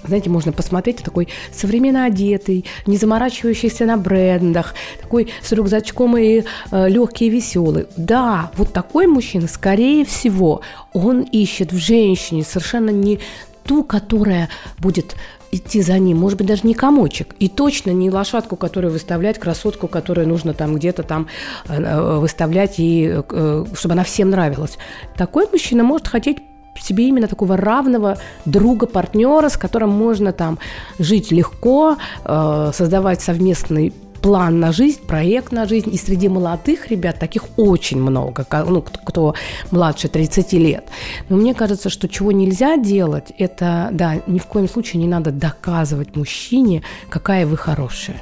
знаете, 0.04 0.30
можно 0.30 0.52
посмотреть, 0.52 0.98
такой 0.98 1.28
современно 1.52 2.04
одетый, 2.04 2.64
не 2.86 2.96
заморачивающийся 2.96 3.84
на 3.84 3.96
брендах, 3.96 4.74
такой 5.00 5.28
с 5.42 5.52
рюкзачком 5.52 6.16
и 6.16 6.44
э, 6.70 6.88
легкий 6.88 7.28
веселый. 7.28 7.86
Да, 7.96 8.50
вот 8.56 8.72
такой 8.72 9.06
мужчина, 9.06 9.48
скорее 9.48 10.04
всего, 10.04 10.62
он 10.92 11.22
ищет 11.22 11.72
в 11.72 11.78
женщине 11.78 12.44
совершенно 12.44 12.90
не 12.90 13.18
ту, 13.64 13.84
которая 13.84 14.48
будет 14.78 15.14
идти 15.50 15.82
за 15.82 15.98
ним, 15.98 16.18
может 16.18 16.38
быть, 16.38 16.46
даже 16.46 16.62
не 16.64 16.74
комочек, 16.74 17.34
и 17.38 17.48
точно 17.48 17.90
не 17.90 18.10
лошадку, 18.10 18.56
которую 18.56 18.92
выставлять, 18.92 19.38
красотку, 19.38 19.88
которую 19.88 20.28
нужно 20.28 20.54
там 20.54 20.74
где-то 20.74 21.02
там 21.02 21.28
э, 21.68 21.80
э, 21.82 22.18
выставлять, 22.18 22.74
и 22.78 23.22
э, 23.30 23.64
чтобы 23.74 23.92
она 23.92 24.04
всем 24.04 24.30
нравилась. 24.30 24.78
Такой 25.16 25.46
мужчина 25.50 25.84
может 25.84 26.08
хотеть 26.08 26.38
себе 26.80 27.08
именно 27.08 27.26
такого 27.26 27.56
равного 27.56 28.18
друга, 28.44 28.86
партнера, 28.86 29.48
с 29.48 29.56
которым 29.56 29.90
можно 29.90 30.32
там 30.32 30.60
жить 31.00 31.32
легко, 31.32 31.96
создавать 32.24 33.20
совместный 33.20 33.92
план 34.22 34.60
на 34.60 34.72
жизнь, 34.72 35.00
проект 35.06 35.52
на 35.52 35.66
жизнь. 35.66 35.92
И 35.92 35.98
среди 35.98 36.28
молодых 36.28 36.88
ребят 36.88 37.18
таких 37.18 37.44
очень 37.56 38.00
много, 38.00 38.46
ну, 38.50 38.82
кто 38.82 39.34
младше 39.70 40.08
30 40.08 40.52
лет. 40.54 40.88
Но 41.28 41.36
мне 41.36 41.54
кажется, 41.54 41.88
что 41.90 42.08
чего 42.08 42.32
нельзя 42.32 42.76
делать, 42.76 43.32
это, 43.38 43.88
да, 43.92 44.16
ни 44.26 44.38
в 44.38 44.46
коем 44.46 44.68
случае 44.68 45.02
не 45.02 45.08
надо 45.08 45.30
доказывать 45.30 46.16
мужчине, 46.16 46.82
какая 47.08 47.46
вы 47.46 47.56
хорошая. 47.56 48.20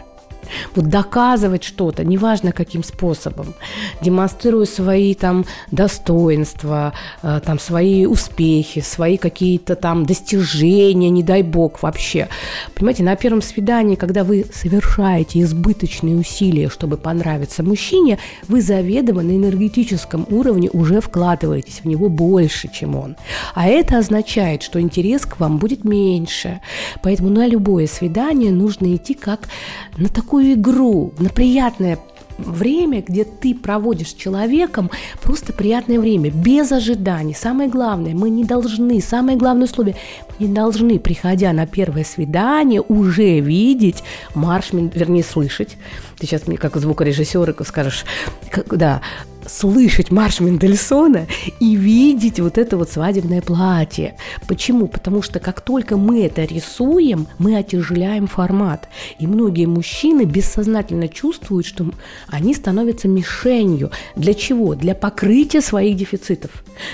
Вот 0.75 0.89
доказывать 0.89 1.65
что-то, 1.65 2.05
неважно 2.05 2.53
каким 2.53 2.83
способом, 2.83 3.55
демонстрируя 4.03 4.67
свои 4.67 5.15
там 5.15 5.45
достоинства, 5.71 6.93
э, 7.23 7.41
там 7.45 7.59
свои 7.59 8.07
успехи, 8.07 8.81
свои 8.81 9.17
какие-то 9.17 9.77
там 9.77 10.05
достижения, 10.07 11.11
не 11.11 11.23
дай 11.23 11.43
бог 11.43 11.83
вообще. 11.83 12.29
Понимаете, 12.75 13.03
на 13.03 13.17
первом 13.17 13.43
свидании, 13.43 13.97
когда 13.97 14.25
вы 14.25 14.45
совершаете 14.53 15.41
избыточные 15.41 16.17
усилия, 16.17 16.69
чтобы 16.69 16.97
понравиться 16.97 17.63
мужчине, 17.63 18.19
вы 18.49 18.61
заведомо 18.61 19.23
на 19.23 19.37
энергетическом 19.37 20.27
уровне 20.31 20.69
уже 20.73 21.01
вкладываетесь 21.01 21.81
в 21.81 21.87
него 21.87 22.09
больше, 22.09 22.69
чем 22.73 22.97
он. 22.97 23.17
А 23.55 23.67
это 23.67 23.99
означает, 23.99 24.63
что 24.63 24.81
интерес 24.81 25.25
к 25.25 25.41
вам 25.41 25.59
будет 25.59 25.85
меньше. 25.85 26.61
Поэтому 27.03 27.31
на 27.31 27.47
любое 27.47 27.87
свидание 27.87 28.53
нужно 28.53 28.95
идти 28.95 29.15
как 29.15 29.49
на 29.97 30.09
такую 30.09 30.36
такую 30.37 30.53
игру, 30.53 31.15
на 31.19 31.31
приятное 31.31 31.99
время, 32.37 33.01
где 33.01 33.25
ты 33.25 33.55
проводишь 33.55 34.11
с 34.11 34.15
человеком 34.15 34.91
просто 35.23 35.55
приятное 35.55 35.99
время, 35.99 36.31
без 36.31 36.71
ожиданий. 36.73 37.35
Самое 37.35 37.71
главное, 37.71 38.15
мы 38.15 38.29
не 38.29 38.45
должны, 38.45 39.01
самое 39.01 39.39
главное 39.39 39.65
условие, 39.65 39.97
мы 40.39 40.47
не 40.47 40.53
должны, 40.53 40.99
приходя 40.99 41.55
на 41.55 41.67
первое 41.67 42.05
свидание, 42.05 42.83
уже 42.83 43.41
видеть 43.41 44.03
марш, 44.35 44.73
вернее, 44.73 45.25
слышать. 45.25 45.79
Ты 46.19 46.27
сейчас 46.27 46.47
мне 46.47 46.59
как 46.59 46.77
звукорежиссер 46.77 47.57
скажешь, 47.65 48.05
как, 48.51 48.77
да, 48.77 49.01
слышать 49.49 50.11
марш 50.11 50.41
Мендельсона 50.41 51.27
и 51.61 51.77
видеть 51.77 52.41
вот 52.41 52.59
это 52.59 52.77
вот 52.77 52.91
свадебное 52.91 53.43
платье. 53.43 54.17
Почему? 54.47 54.89
Потому 54.89 55.23
что 55.23 55.41
как 55.41 55.61
только 55.61 55.97
мы 55.97 56.25
это 56.25 56.45
рисуем, 56.45 57.27
мы 57.39 57.57
отяжеляем 57.57 58.27
формат. 58.27 58.89
И 59.19 59.27
многие 59.27 59.67
мужчины 59.67 60.23
бессознательно 60.23 61.09
чувствуют, 61.09 61.67
что 61.67 61.91
они 62.29 62.55
становятся 62.55 63.09
мишенью. 63.09 63.91
Для 64.15 64.35
чего? 64.35 64.75
Для 64.75 64.95
покрытия 64.95 65.61
своих 65.61 65.97
дефицитов. 65.97 66.51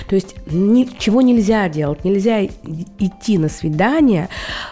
То 0.07 0.15
есть 0.15 0.35
ничего 0.47 1.21
нельзя 1.21 1.69
делать, 1.69 2.03
нельзя 2.05 2.45
идти 2.45 3.37
на 3.37 3.49
свидание 3.49 4.29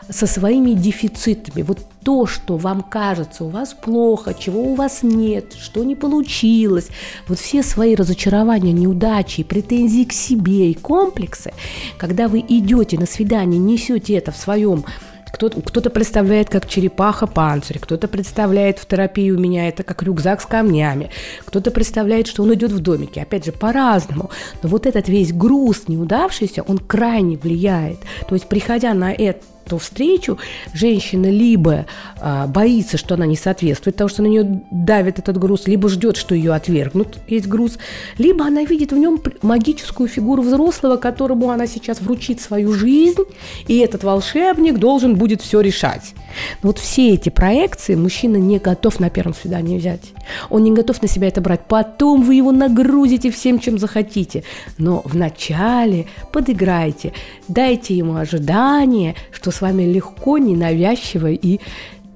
со 0.09 0.27
своими 0.27 0.73
дефицитами. 0.73 1.63
Вот 1.63 1.79
то, 2.03 2.25
что 2.25 2.57
вам 2.57 2.81
кажется 2.81 3.43
у 3.43 3.49
вас 3.49 3.73
плохо, 3.73 4.33
чего 4.33 4.63
у 4.63 4.75
вас 4.75 5.03
нет, 5.03 5.53
что 5.53 5.83
не 5.83 5.95
получилось, 5.95 6.89
вот 7.27 7.39
все 7.39 7.63
свои 7.63 7.95
разочарования, 7.95 8.71
неудачи, 8.71 9.43
претензии 9.43 10.03
к 10.03 10.13
себе 10.13 10.71
и 10.71 10.73
комплексы, 10.73 11.53
когда 11.97 12.27
вы 12.27 12.39
идете 12.39 12.97
на 12.97 13.05
свидание, 13.05 13.59
несете 13.59 14.15
это 14.15 14.31
в 14.31 14.37
своем 14.37 14.83
Кто-то, 15.31 15.61
кто 15.61 15.89
представляет 15.89 16.49
как 16.49 16.67
черепаха 16.67 17.25
панцирь, 17.25 17.79
кто-то 17.79 18.07
представляет 18.09 18.79
в 18.79 18.85
терапии 18.85 19.31
у 19.31 19.39
меня 19.39 19.69
это 19.69 19.83
как 19.83 20.03
рюкзак 20.03 20.41
с 20.41 20.45
камнями, 20.45 21.09
кто-то 21.45 21.71
представляет, 21.71 22.27
что 22.27 22.43
он 22.43 22.53
идет 22.53 22.71
в 22.71 22.79
домике. 22.79 23.21
Опять 23.21 23.45
же, 23.45 23.51
по-разному. 23.53 24.29
Но 24.61 24.69
вот 24.69 24.85
этот 24.85 25.07
весь 25.07 25.31
груз 25.31 25.87
неудавшийся, 25.87 26.63
он 26.63 26.79
крайне 26.79 27.37
влияет. 27.37 27.99
То 28.27 28.35
есть, 28.35 28.49
приходя 28.49 28.93
на 28.93 29.13
это 29.13 29.39
эту 29.65 29.77
встречу 29.77 30.37
женщина 30.73 31.27
либо 31.27 31.85
а, 32.19 32.47
боится, 32.47 32.97
что 32.97 33.15
она 33.15 33.25
не 33.25 33.35
соответствует, 33.35 33.95
потому 33.95 34.09
что 34.09 34.21
на 34.21 34.27
нее 34.27 34.61
давит 34.71 35.19
этот 35.19 35.37
груз, 35.37 35.67
либо 35.67 35.89
ждет, 35.89 36.17
что 36.17 36.35
ее 36.35 36.53
отвергнут, 36.53 37.19
есть 37.27 37.47
груз, 37.47 37.77
либо 38.17 38.45
она 38.45 38.63
видит 38.63 38.91
в 38.91 38.97
нем 38.97 39.21
магическую 39.41 40.07
фигуру 40.07 40.43
взрослого, 40.43 40.97
которому 40.97 41.49
она 41.49 41.67
сейчас 41.67 42.01
вручит 42.01 42.41
свою 42.41 42.73
жизнь, 42.73 43.23
и 43.67 43.77
этот 43.79 44.03
волшебник 44.03 44.77
должен 44.77 45.15
будет 45.15 45.41
все 45.41 45.61
решать. 45.61 46.13
Но 46.61 46.69
вот 46.69 46.79
все 46.79 47.13
эти 47.13 47.29
проекции 47.29 47.95
мужчина 47.95 48.37
не 48.37 48.59
готов 48.59 48.99
на 48.99 49.09
первом 49.09 49.33
свидании 49.33 49.77
взять. 49.77 50.13
Он 50.49 50.63
не 50.63 50.71
готов 50.71 51.01
на 51.01 51.07
себя 51.07 51.27
это 51.27 51.41
брать. 51.41 51.61
Потом 51.67 52.23
вы 52.23 52.35
его 52.35 52.51
нагрузите 52.51 53.31
всем, 53.31 53.59
чем 53.59 53.77
захотите. 53.77 54.43
Но 54.77 55.01
вначале 55.05 56.07
подыграйте, 56.31 57.13
дайте 57.47 57.95
ему 57.95 58.15
ожидание, 58.15 59.15
что 59.31 59.50
с 59.51 59.61
вами 59.61 59.83
легко, 59.83 60.37
ненавязчиво 60.37 61.27
и 61.31 61.59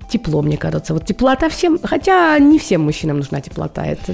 тепло, 0.10 0.42
мне 0.42 0.58
кажется. 0.58 0.94
Вот 0.94 1.06
теплота 1.06 1.50
всем, 1.50 1.80
хотя 1.84 2.38
не 2.40 2.60
всем 2.60 2.82
мужчинам 2.82 3.18
нужна 3.18 3.42
теплота. 3.42 3.86
Это 3.86 4.14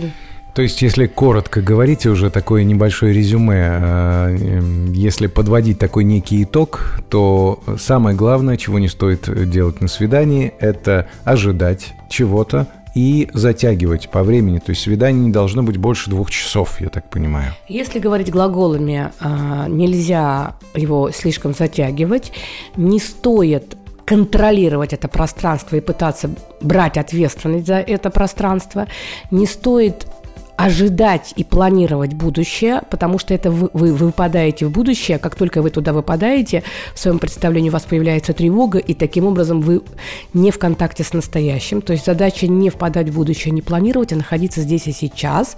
то 0.53 0.61
есть, 0.61 0.81
если 0.81 1.07
коротко 1.07 1.61
говорить, 1.61 2.05
уже 2.05 2.29
такое 2.29 2.65
небольшое 2.65 3.13
резюме, 3.13 3.79
э, 3.81 4.89
если 4.93 5.27
подводить 5.27 5.79
такой 5.79 6.03
некий 6.03 6.43
итог, 6.43 6.99
то 7.09 7.63
самое 7.79 8.17
главное, 8.17 8.57
чего 8.57 8.77
не 8.77 8.89
стоит 8.89 9.49
делать 9.49 9.79
на 9.79 9.87
свидании, 9.87 10.51
это 10.59 11.07
ожидать 11.23 11.93
чего-то, 12.09 12.67
и 12.95 13.29
затягивать 13.33 14.09
по 14.09 14.23
времени. 14.23 14.59
То 14.59 14.71
есть 14.71 14.81
свидание 14.81 15.25
не 15.25 15.31
должно 15.31 15.63
быть 15.63 15.77
больше 15.77 16.09
двух 16.09 16.29
часов, 16.29 16.81
я 16.81 16.89
так 16.89 17.09
понимаю. 17.09 17.53
Если 17.67 17.99
говорить 17.99 18.31
глаголами, 18.31 19.11
э, 19.19 19.65
нельзя 19.69 20.55
его 20.75 21.11
слишком 21.11 21.53
затягивать. 21.53 22.31
Не 22.75 22.99
стоит 22.99 23.77
контролировать 24.05 24.93
это 24.93 25.07
пространство 25.07 25.77
и 25.77 25.79
пытаться 25.79 26.29
брать 26.61 26.97
ответственность 26.97 27.67
за 27.67 27.75
это 27.75 28.09
пространство. 28.09 28.87
Не 29.31 29.45
стоит 29.45 30.05
ожидать 30.61 31.33
и 31.35 31.43
планировать 31.43 32.13
будущее, 32.13 32.83
потому 32.91 33.17
что 33.17 33.33
это 33.33 33.49
вы, 33.49 33.69
вы 33.73 33.93
выпадаете 33.93 34.67
в 34.67 34.71
будущее, 34.71 35.17
как 35.17 35.35
только 35.35 35.61
вы 35.61 35.71
туда 35.71 35.91
выпадаете, 35.91 36.63
в 36.93 36.99
своем 36.99 37.17
представлении 37.17 37.69
у 37.69 37.73
вас 37.73 37.83
появляется 37.83 38.33
тревога, 38.33 38.77
и 38.77 38.93
таким 38.93 39.25
образом 39.25 39.61
вы 39.61 39.81
не 40.33 40.51
в 40.51 40.59
контакте 40.59 41.03
с 41.03 41.13
настоящим. 41.13 41.81
То 41.81 41.93
есть 41.93 42.05
задача 42.05 42.47
не 42.47 42.69
впадать 42.69 43.09
в 43.09 43.15
будущее, 43.15 43.51
не 43.51 43.63
планировать, 43.63 44.13
а 44.13 44.15
находиться 44.15 44.61
здесь 44.61 44.85
и 44.85 44.91
сейчас, 44.91 45.57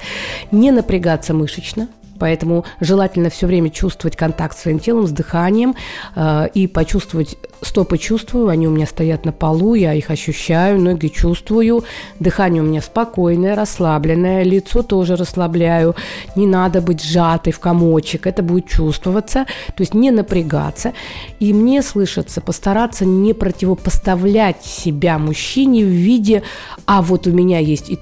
не 0.52 0.72
напрягаться 0.72 1.34
мышечно, 1.34 1.90
Поэтому 2.24 2.64
желательно 2.80 3.30
все 3.30 3.48
время 3.48 3.70
чувствовать 3.70 4.16
контакт 4.16 4.58
с 4.58 4.62
своим 4.62 4.80
телом, 4.80 5.08
с 5.08 5.12
дыханием 5.12 5.76
э, 6.16 6.48
и 6.54 6.68
почувствовать 6.68 7.38
стопы 7.62 7.98
чувствую, 7.98 8.48
они 8.48 8.66
у 8.66 8.72
меня 8.72 8.86
стоят 8.86 9.26
на 9.26 9.34
полу, 9.34 9.74
я 9.74 9.94
их 9.94 10.10
ощущаю, 10.10 10.80
ноги 10.80 11.08
чувствую, 11.08 11.84
дыхание 12.22 12.64
у 12.64 12.66
меня 12.66 12.82
спокойное, 12.82 13.58
расслабленное, 13.58 14.44
лицо 14.44 14.84
тоже 14.84 15.18
расслабляю, 15.18 15.98
не 16.38 16.48
надо 16.48 16.82
быть 16.82 17.04
сжатой 17.04 17.52
в 17.52 17.60
комочек, 17.60 18.26
это 18.26 18.42
будет 18.42 18.70
чувствоваться, 18.70 19.46
то 19.76 19.82
есть 19.82 19.94
не 19.94 20.10
напрягаться. 20.10 20.94
И 21.42 21.52
мне 21.52 21.82
слышится 21.82 22.40
постараться 22.40 23.04
не 23.04 23.34
противопоставлять 23.34 24.64
себя 24.64 25.18
мужчине 25.18 25.84
в 25.84 25.90
виде, 25.90 26.42
а 26.86 27.02
вот 27.02 27.28
у 27.28 27.32
меня 27.32 27.60
есть 27.60 27.90
и 27.90 28.00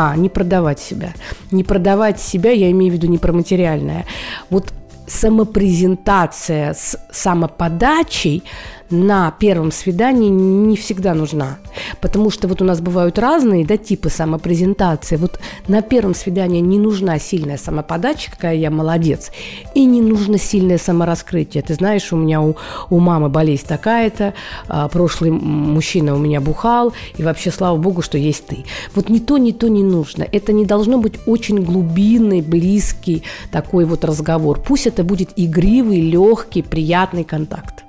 а, 0.00 0.16
не 0.16 0.30
продавать 0.30 0.80
себя. 0.80 1.12
Не 1.50 1.62
продавать 1.62 2.18
себя, 2.20 2.52
я 2.52 2.70
имею 2.70 2.92
в 2.92 2.94
виду 2.94 3.06
не 3.06 3.18
про 3.18 3.32
материальное. 3.32 4.06
Вот 4.48 4.72
самопрезентация 5.06 6.72
с 6.72 6.98
самоподачей 7.10 8.42
на 8.90 9.30
первом 9.30 9.72
свидании 9.72 10.28
не 10.28 10.76
всегда 10.76 11.14
нужна. 11.14 11.58
Потому 12.00 12.30
что 12.30 12.48
вот 12.48 12.60
у 12.60 12.64
нас 12.64 12.80
бывают 12.80 13.18
разные 13.18 13.64
да, 13.64 13.76
типы 13.76 14.10
самопрезентации. 14.10 15.16
Вот 15.16 15.38
на 15.68 15.82
первом 15.82 16.14
свидании 16.14 16.60
не 16.60 16.78
нужна 16.78 17.18
сильная 17.18 17.56
самоподача, 17.56 18.30
какая 18.30 18.56
я 18.56 18.70
молодец, 18.70 19.30
и 19.74 19.84
не 19.84 20.00
нужно 20.00 20.38
сильное 20.38 20.78
самораскрытие. 20.78 21.62
Ты 21.62 21.74
знаешь, 21.74 22.12
у 22.12 22.16
меня 22.16 22.42
у, 22.42 22.56
у 22.88 22.98
мамы 22.98 23.28
болезнь 23.28 23.66
такая-то, 23.66 24.34
а, 24.68 24.88
прошлый 24.88 25.30
мужчина 25.30 26.14
у 26.14 26.18
меня 26.18 26.40
бухал, 26.40 26.92
и 27.16 27.22
вообще, 27.22 27.50
слава 27.50 27.76
богу, 27.76 28.02
что 28.02 28.18
есть 28.18 28.46
ты. 28.46 28.64
Вот 28.94 29.08
ни 29.08 29.18
то, 29.18 29.38
ни 29.38 29.52
то 29.52 29.68
не 29.68 29.82
нужно. 29.82 30.26
Это 30.30 30.52
не 30.52 30.64
должно 30.64 30.98
быть 30.98 31.14
очень 31.26 31.62
глубинный, 31.62 32.40
близкий 32.40 33.22
такой 33.52 33.84
вот 33.84 34.04
разговор. 34.04 34.60
Пусть 34.60 34.86
это 34.86 35.04
будет 35.04 35.30
игривый, 35.36 36.00
легкий, 36.00 36.62
приятный 36.62 37.24
контакт. 37.24 37.79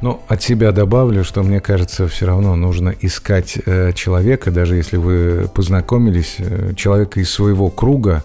Ну, 0.00 0.20
от 0.28 0.42
себя 0.42 0.70
добавлю, 0.70 1.24
что 1.24 1.42
мне 1.42 1.60
кажется, 1.60 2.06
все 2.06 2.26
равно 2.26 2.54
нужно 2.54 2.94
искать 3.00 3.58
э, 3.66 3.92
человека, 3.94 4.52
даже 4.52 4.76
если 4.76 4.96
вы 4.96 5.48
познакомились, 5.52 6.36
э, 6.38 6.72
человека 6.76 7.18
из 7.18 7.30
своего 7.30 7.68
круга, 7.68 8.22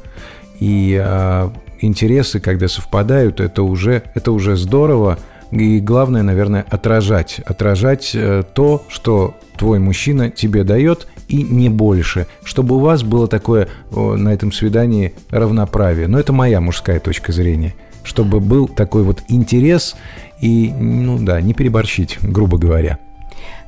и 0.60 1.02
э, 1.04 1.50
интересы, 1.82 2.40
когда 2.40 2.68
совпадают, 2.68 3.40
это 3.40 3.64
уже, 3.64 4.04
это 4.14 4.32
уже 4.32 4.56
здорово. 4.56 5.18
И 5.52 5.80
главное, 5.80 6.24
наверное, 6.24 6.66
отражать. 6.70 7.40
Отражать 7.46 8.12
э, 8.14 8.44
то, 8.54 8.84
что 8.88 9.36
твой 9.58 9.80
мужчина 9.80 10.30
тебе 10.30 10.64
дает, 10.64 11.08
и 11.28 11.42
не 11.42 11.70
больше. 11.70 12.28
Чтобы 12.44 12.76
у 12.76 12.80
вас 12.80 13.04
было 13.04 13.28
такое 13.28 13.68
о, 13.92 14.16
на 14.16 14.34
этом 14.34 14.52
свидании 14.52 15.14
равноправие. 15.30 16.08
Но 16.08 16.20
это 16.20 16.34
моя 16.34 16.62
мужская 16.62 17.00
точка 17.00 17.32
зрения. 17.32 17.74
Чтобы 18.04 18.40
был 18.40 18.68
такой 18.68 19.04
вот 19.04 19.24
интерес 19.28 19.96
и, 20.42 20.72
ну 20.72 21.18
да, 21.18 21.42
не 21.42 21.54
переборщить, 21.54 22.20
грубо 22.22 22.58
говоря. 22.58 23.00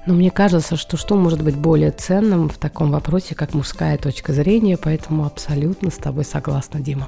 Но 0.05 0.13
мне 0.13 0.29
кажется, 0.29 0.75
что 0.75 0.97
что 0.97 1.15
может 1.15 1.43
быть 1.43 1.55
более 1.55 1.91
ценным 1.91 2.49
в 2.49 2.57
таком 2.57 2.91
вопросе, 2.91 3.33
как 3.33 3.53
мужская 3.53 3.97
точка 3.97 4.33
зрения, 4.33 4.77
поэтому 4.77 5.25
абсолютно 5.25 5.89
с 5.89 5.95
тобой 5.95 6.25
согласна, 6.25 6.79
Дима. 6.79 7.07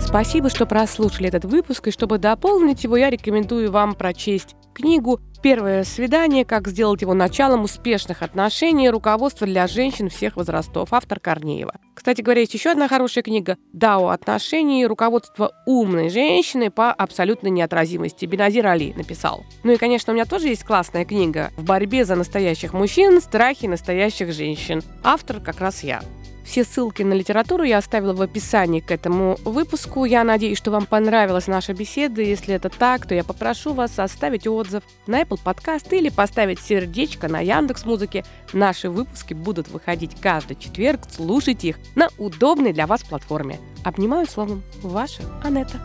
Спасибо, 0.00 0.48
что 0.48 0.64
прослушали 0.64 1.28
этот 1.28 1.44
выпуск, 1.44 1.88
и 1.88 1.90
чтобы 1.90 2.18
дополнить 2.18 2.84
его, 2.84 2.96
я 2.96 3.10
рекомендую 3.10 3.70
вам 3.70 3.94
прочесть 3.94 4.54
книгу 4.78 5.20
«Первое 5.42 5.84
свидание. 5.84 6.44
Как 6.44 6.68
сделать 6.68 7.02
его 7.02 7.14
началом 7.14 7.64
успешных 7.64 8.22
отношений. 8.22 8.90
Руководство 8.90 9.46
для 9.46 9.66
женщин 9.66 10.08
всех 10.08 10.36
возрастов». 10.36 10.92
Автор 10.92 11.20
Корнеева. 11.20 11.74
Кстати 11.94 12.22
говоря, 12.22 12.40
есть 12.40 12.54
еще 12.54 12.70
одна 12.70 12.88
хорошая 12.88 13.22
книга 13.24 13.56
«Дао 13.72 14.08
отношений. 14.08 14.86
Руководство 14.86 15.52
умной 15.66 16.10
женщины 16.10 16.70
по 16.70 16.92
абсолютной 16.92 17.50
неотразимости». 17.50 18.24
Беназир 18.24 18.66
Али 18.66 18.94
написал. 18.94 19.44
Ну 19.64 19.72
и, 19.72 19.76
конечно, 19.76 20.12
у 20.12 20.14
меня 20.14 20.24
тоже 20.24 20.48
есть 20.48 20.64
классная 20.64 21.04
книга 21.04 21.50
«В 21.56 21.64
борьбе 21.64 22.04
за 22.04 22.14
настоящих 22.14 22.72
мужчин. 22.72 23.20
Страхи 23.20 23.66
настоящих 23.66 24.32
женщин». 24.32 24.82
Автор 25.02 25.40
как 25.40 25.60
раз 25.60 25.82
я. 25.82 26.00
Все 26.48 26.64
ссылки 26.64 27.02
на 27.02 27.12
литературу 27.12 27.62
я 27.62 27.76
оставила 27.76 28.14
в 28.14 28.22
описании 28.22 28.80
к 28.80 28.90
этому 28.90 29.36
выпуску. 29.44 30.06
Я 30.06 30.24
надеюсь, 30.24 30.56
что 30.56 30.70
вам 30.70 30.86
понравилась 30.86 31.46
наша 31.46 31.74
беседа. 31.74 32.22
Если 32.22 32.54
это 32.54 32.70
так, 32.70 33.06
то 33.06 33.14
я 33.14 33.22
попрошу 33.22 33.74
вас 33.74 33.98
оставить 33.98 34.46
отзыв 34.46 34.82
на 35.06 35.20
Apple 35.20 35.38
Podcast 35.44 35.94
или 35.94 36.08
поставить 36.08 36.58
сердечко 36.58 37.28
на 37.28 37.40
Яндекс 37.40 37.84
Музыке. 37.84 38.24
Наши 38.54 38.88
выпуски 38.88 39.34
будут 39.34 39.68
выходить 39.68 40.18
каждый 40.22 40.56
четверг. 40.56 41.02
Слушайте 41.10 41.68
их 41.68 41.78
на 41.94 42.08
удобной 42.16 42.72
для 42.72 42.86
вас 42.86 43.02
платформе. 43.02 43.60
Обнимаю 43.84 44.26
словом. 44.26 44.62
Ваша 44.82 45.22
Анетта. 45.44 45.78